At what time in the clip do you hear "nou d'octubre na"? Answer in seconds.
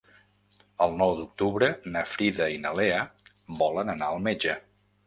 1.01-2.03